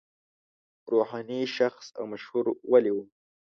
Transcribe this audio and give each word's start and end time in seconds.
روحاني 0.91 1.39
شخص 1.57 1.85
او 1.97 2.03
مشهور 2.13 2.45
ولي 2.71 2.91
و. 2.93 2.97